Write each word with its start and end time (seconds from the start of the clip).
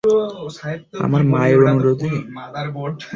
আমার 1.05 1.21
মায়ের 1.33 1.61
অনুরোধে? 1.69 2.09